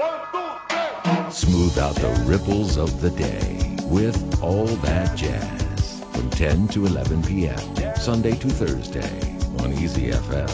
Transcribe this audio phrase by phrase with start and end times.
[0.00, 7.22] Smooth out the ripples of the day with All That Jazz from 10 to 11
[7.22, 7.96] p.m.
[7.96, 10.48] Sunday to Thursday on Easy FM.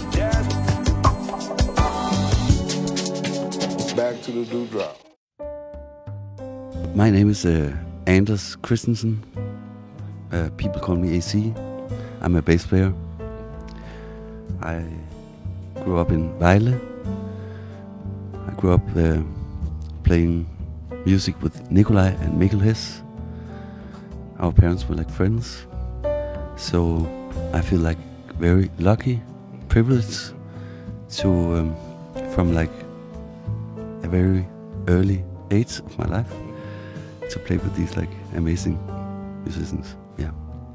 [3.97, 4.99] Back to the dewdrop.
[6.97, 7.73] My name is uh,
[8.09, 9.23] Anders Christensen.
[10.33, 11.55] Uh, people call me AC.
[12.21, 12.93] I'm a bass player.
[14.61, 14.83] I
[15.85, 16.75] grew up in Vejle.
[18.49, 19.23] I grew up uh,
[20.06, 20.46] playing
[21.06, 23.02] music with Nikolai and Mikkel Hess.
[24.40, 25.66] Our parents were like friends.
[26.58, 27.08] So
[27.54, 27.98] I feel like
[28.40, 29.22] very lucky,
[29.70, 30.34] privileged
[31.18, 31.76] to, um,
[32.34, 32.72] from like
[34.04, 34.46] a very
[34.88, 36.32] early age of my life,
[37.30, 38.78] to play with these like amazing
[39.46, 39.96] musicians.
[40.18, 40.32] Yeah.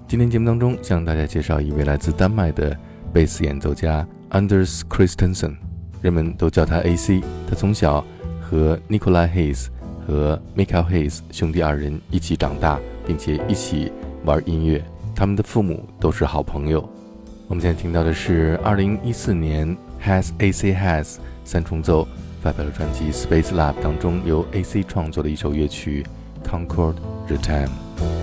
[0.08, 2.76] 今天节目当中向大家介绍一位来自丹麦的
[3.12, 5.56] 贝斯演奏家 Anders Christensen，
[6.00, 7.22] 人们都叫他 AC。
[7.48, 8.04] 他从小
[8.51, 9.67] 和 Nicola Hayes
[10.05, 13.89] 和 Michael Hayes 兄弟二人一起长大，并且一起
[14.25, 14.83] 玩音乐。
[15.15, 16.87] 他们的父母都是好朋友。
[17.47, 22.05] 我们现在听到的是2014年 Has AC Has 三重奏
[22.41, 26.05] 发表的专辑 Space Lab 当中由 AC 创作的一首乐曲
[26.43, 26.95] Concord
[27.27, 28.20] the Time。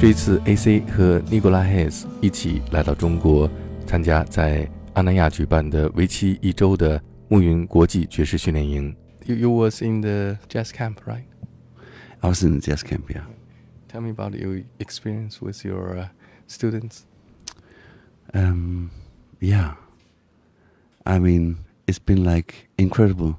[0.00, 3.48] 这一次，AC 和 Nicola Hayes 一起来到中国，
[3.86, 8.94] 参加在阿那亚举办的为期一周的暮云国际爵士训练营。
[9.26, 11.24] You you was in the jazz camp, right?
[12.20, 13.22] I was in the jazz camp, yeah.
[13.88, 16.08] Tell me about your experience with your uh,
[16.48, 17.04] students.
[18.34, 18.90] Um,
[19.40, 19.74] yeah.
[21.04, 23.38] I mean, it's been like incredible.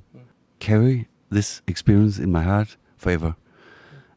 [0.59, 3.35] Carry this experience in my heart forever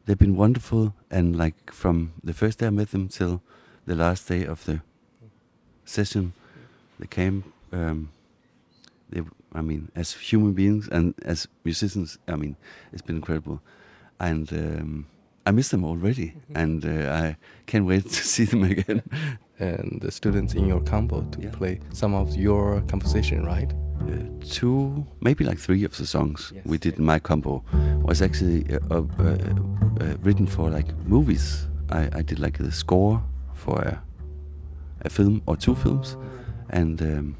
[0.04, 3.42] they've been wonderful, and like from the first day I met them till
[3.86, 4.80] the last day of the
[5.84, 6.32] session,
[6.98, 7.44] they came.
[7.72, 8.10] Um,
[9.10, 9.22] they,
[9.52, 12.56] I mean, as human beings and as musicians, I mean,
[12.92, 13.60] it's been incredible,
[14.18, 15.06] and um,
[15.44, 16.56] I miss them already, mm-hmm.
[16.56, 19.02] and uh, I can't wait to see them again.
[19.58, 21.50] and the students in your combo to yeah.
[21.50, 23.72] play some of your composition, right?
[24.01, 27.63] uh, two, maybe like three of the songs Yes, we did in my combo
[28.03, 29.03] was actually uh, uh,
[29.99, 31.67] uh, written for like movies.
[31.89, 33.21] I, I did like the score
[33.53, 34.01] for a,
[35.05, 36.17] a film or two films,
[36.69, 37.35] and um,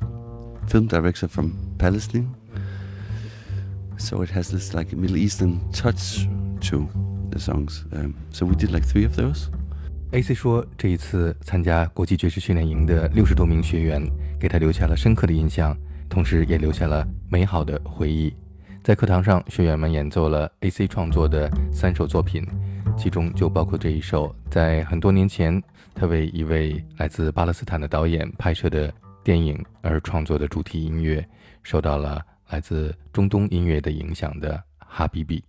[0.68, 2.35] film director from Palestine.
[3.97, 6.27] So it has this like Middle Eastern touch
[6.69, 6.88] to
[7.31, 7.85] the songs.
[7.91, 9.50] Um, so we did like three of those.
[10.12, 14.09] AC 说，这一次参加国际爵士训练营的六十多名学员，
[14.39, 15.77] 给他留下了深刻的印象，
[16.12, 18.31] 同时也留下了美好的回忆。
[18.85, 22.47] 在课堂上，学员们演奏了 AC 创作的三首作品，
[22.99, 25.61] 其中就包括这一首，在很多年前
[25.94, 28.93] 他为一位来自巴勒斯坦的导演拍摄的
[29.25, 31.26] 电影而创作的主题音乐，
[31.62, 32.20] 受到了
[32.50, 35.43] 来自中东音乐的影响的《哈比比》。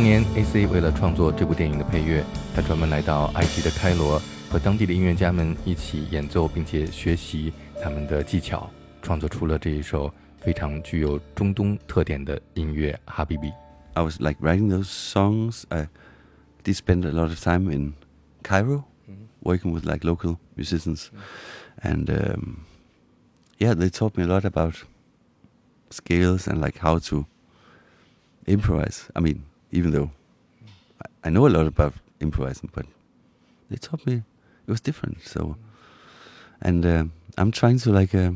[0.00, 2.22] 当年 AC 为了创作这部电影的配乐，
[2.54, 4.20] 他专门来到埃及的开罗，
[4.50, 8.70] 和当地的音乐家们一起演奏，并且学习他们的技巧，
[9.00, 13.48] 创作出了这一首非常具有中东特点的音乐《哈比比》。
[13.94, 15.62] I was like writing those songs.
[15.70, 15.88] I
[16.62, 17.94] did spend a lot of time in
[18.42, 18.84] Cairo,
[19.42, 21.06] working with like local musicians,
[21.82, 22.66] and um,
[23.58, 24.74] yeah, they taught me a lot about
[25.90, 27.24] scales and like how to
[28.46, 29.08] improvise.
[29.14, 30.11] I mean, even though
[31.01, 32.85] I, I know a lot about improvising, but
[33.69, 34.23] they taught me
[34.67, 35.21] it was different.
[35.23, 35.55] So,
[36.61, 37.05] and uh,
[37.37, 38.31] I'm trying to like, uh,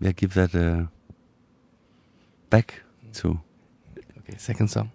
[0.00, 0.86] yeah, give that uh,
[2.48, 2.82] back
[3.14, 3.40] to
[4.18, 4.90] Okay, second song.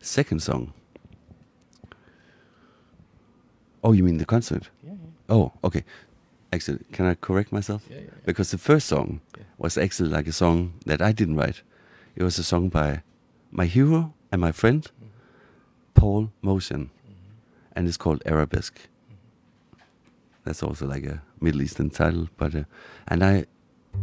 [0.00, 0.72] second song.
[3.82, 4.68] Oh, you mean the concert?
[4.84, 4.92] Yeah,
[5.28, 5.84] Oh, okay.
[6.52, 7.82] Actually, can I correct myself?
[7.90, 8.10] yeah, yeah.
[8.26, 9.44] Because the first song Yeah.
[9.58, 11.62] was actually like a song that I didn't write.
[12.16, 13.02] It was a song by
[13.50, 14.86] my hero and my friend,
[15.94, 16.90] Paul Motian,
[17.74, 18.80] and it's called Arabesque.
[20.44, 22.64] That's also like a Middle Eastern title, but uh,
[23.08, 23.46] and I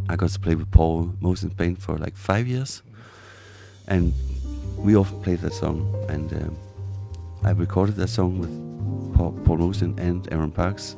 [0.08, 2.82] I got to play with Paul Motian's band for like five years,
[3.86, 4.12] and
[4.76, 6.56] we often played that song, and um,
[7.42, 8.50] I recorded that song with
[9.16, 10.96] Paul, Paul Motian and Aaron Parks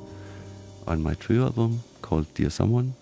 [0.87, 2.95] on my trio album called Dear Someone.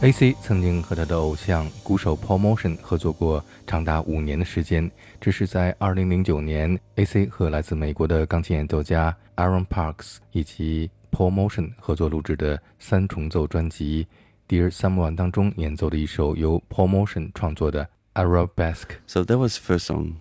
[0.00, 0.32] A.C.
[0.40, 4.88] 曾经和他的偶像鼓手 Paul Motian 合作过长达五年的时间，
[5.20, 7.26] 这是在2009年 A.C.
[7.26, 14.06] 和来自美国的钢琴演奏家 Aaron Parks 以及 Paul Motian 合作录制的三重奏专辑
[14.48, 18.98] 《Dear Someone》当中演奏的一首由 Paul Motian 创作的 Arabesque。
[19.08, 20.12] So that was the first song,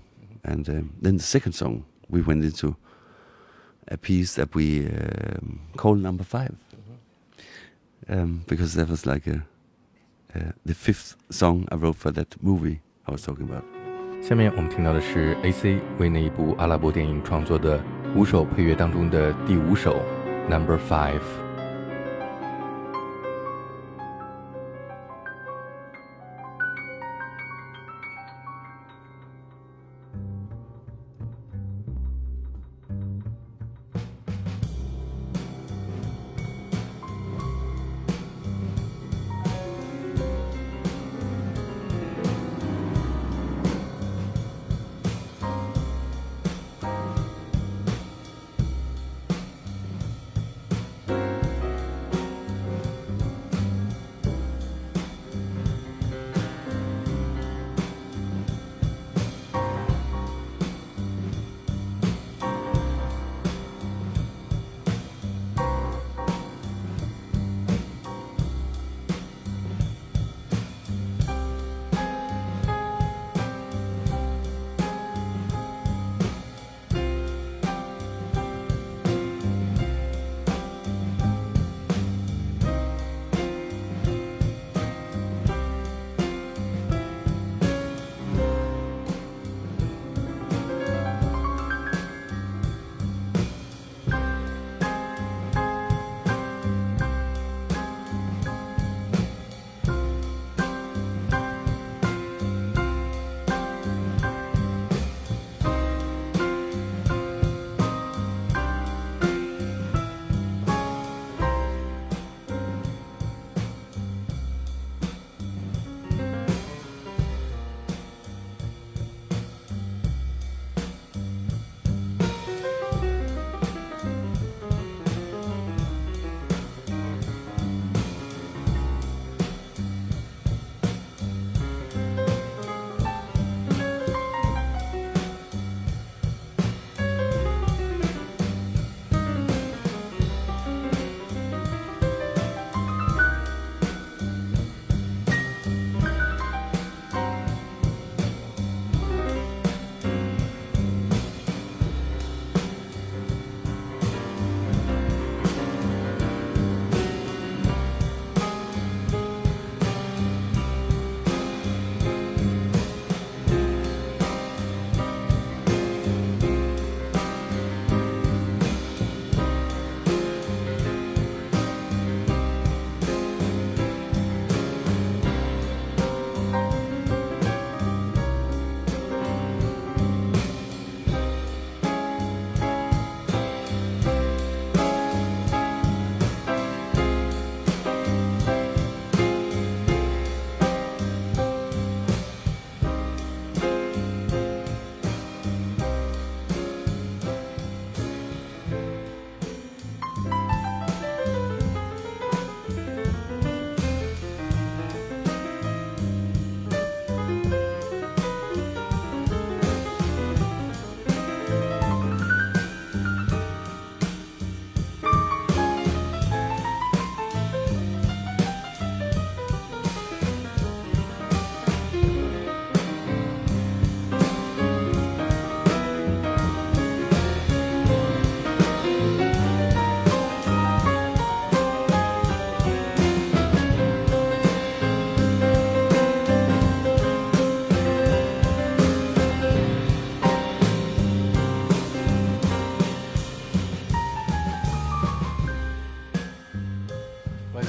[0.41, 2.73] and um, then the second song we went into
[3.85, 8.19] a piece that we um, call Number Five, mm-hmm.
[8.19, 9.43] um, because that was like a
[10.34, 13.64] uh, the fifth song I wrote for that movie I was talking about.
[14.22, 15.80] 下面我们听到的是 A.C.
[15.98, 17.82] 为那一部阿拉伯电影创作的
[18.14, 20.00] 五首配乐当中的第五首《
[20.48, 21.18] Number Five》。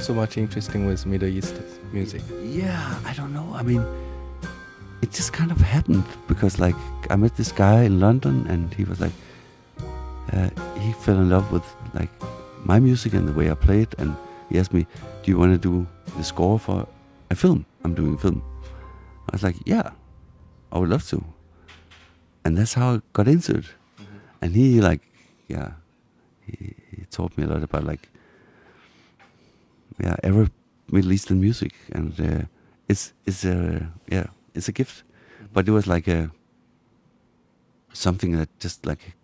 [0.09, 1.55] So much interesting with Middle East
[1.93, 2.23] music?
[2.43, 3.47] Yeah, I don't know.
[3.53, 3.85] I mean,
[5.03, 6.77] it just kind of happened because, like,
[7.11, 9.13] I met this guy in London, and he was like,
[10.33, 10.49] uh,
[10.81, 12.09] he fell in love with like
[12.65, 14.17] my music and the way I played, and
[14.49, 14.87] he asked me,
[15.23, 16.89] "Do you want to do the score for
[17.29, 17.67] a film?
[17.85, 18.43] I'm doing a film."
[19.29, 19.91] I was like, "Yeah,
[20.73, 21.23] I would love to,"
[22.47, 23.69] and that's how I got into it.
[23.69, 24.17] Mm-hmm.
[24.41, 25.03] And he like,
[25.49, 25.73] yeah,
[26.47, 28.09] he, he taught me a lot about like
[30.01, 30.51] yeah, Arab
[30.91, 32.45] Middle Eastern music, and uh,
[32.89, 35.05] it's it's a yeah, it's a gift.
[35.53, 36.31] But it was like a
[37.93, 39.17] something that just like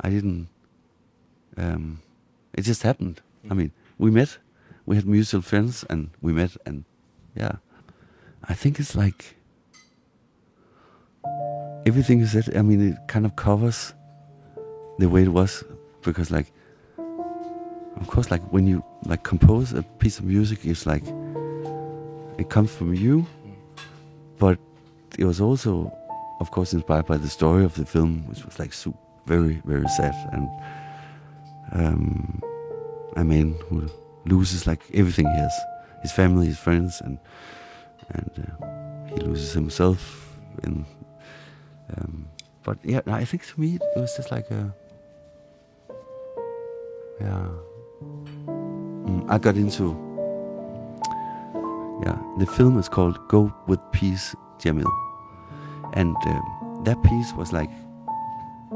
[0.00, 0.48] I didn't.
[1.56, 2.00] Um,
[2.54, 3.20] it just happened.
[3.50, 4.38] I mean, we met,
[4.86, 6.84] we had mutual friends, and we met, and
[7.34, 7.56] yeah,
[8.44, 9.36] I think it's like
[11.86, 12.56] everything you said.
[12.56, 13.94] I mean, it kind of covers
[14.98, 15.64] the way it was
[16.02, 16.52] because, like,
[17.96, 21.04] of course, like when you like compose a piece of music, it's like
[22.38, 23.26] it comes from you,
[24.38, 24.58] but
[25.18, 25.92] it was also,
[26.40, 28.94] of course, inspired by the story of the film, which was like so
[29.26, 30.48] very, very sad and
[31.72, 32.42] um,
[33.16, 33.88] a man who
[34.24, 35.52] loses like everything he has,
[36.02, 37.18] his family, his friends, and
[38.10, 40.36] and uh, he loses himself.
[40.64, 40.84] In,
[41.96, 42.28] um,
[42.62, 44.74] but yeah, I think to me it was just like a
[47.20, 47.48] yeah.
[49.12, 49.96] Mm, I got into
[52.04, 52.18] yeah.
[52.38, 54.90] The film is called Go with Peace, Jamil,
[55.92, 57.70] and um, that piece was like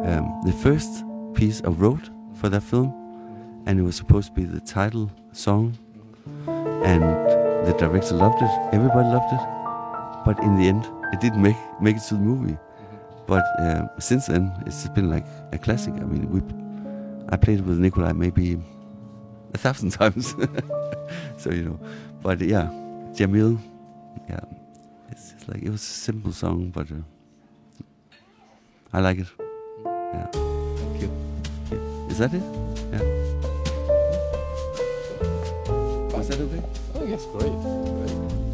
[0.05, 2.93] um, the first piece I wrote for that film,
[3.67, 5.77] and it was supposed to be the title song,
[6.47, 7.03] and
[7.67, 8.51] the director loved it.
[8.73, 12.57] Everybody loved it, but in the end, it didn't make make it to the movie.
[13.27, 15.95] But um, since then, it's been like a classic.
[15.95, 16.41] I mean, we
[17.31, 18.59] I played it with Nikolai maybe
[19.55, 20.35] a thousand times.
[21.37, 21.81] so you know,
[22.23, 22.69] but yeah,
[23.15, 23.59] Jamil,
[24.29, 24.41] yeah,
[25.11, 27.03] it's just like it was a simple song, but uh,
[28.93, 29.27] I like it.
[29.85, 30.27] Yeah.
[30.33, 31.11] Thank you.
[31.71, 32.11] yeah.
[32.11, 32.43] Is that it?
[32.93, 33.03] Yeah.
[36.17, 36.63] Was that okay?
[36.95, 37.53] Oh yes, great.
[37.53, 38.46] great.